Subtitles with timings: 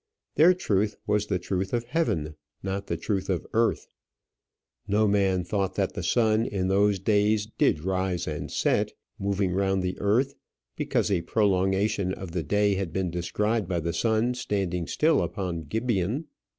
[0.33, 3.85] Their truth was the truth of heaven, not the truth of earth.
[4.87, 9.83] No man thought that the sun in those days did rise and set, moving round
[9.83, 10.33] the earth,
[10.75, 15.65] because a prolongation of the day had been described by the sun standing still upon
[15.65, 16.25] Gibeon.